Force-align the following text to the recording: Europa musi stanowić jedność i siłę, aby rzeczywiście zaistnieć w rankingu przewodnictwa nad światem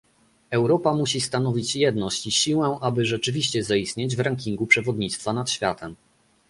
Europa 0.51 0.93
musi 0.93 1.21
stanowić 1.21 1.75
jedność 1.75 2.27
i 2.27 2.31
siłę, 2.31 2.77
aby 2.81 3.05
rzeczywiście 3.05 3.63
zaistnieć 3.63 4.15
w 4.15 4.19
rankingu 4.19 4.67
przewodnictwa 4.67 5.33
nad 5.33 5.49
światem 5.49 5.95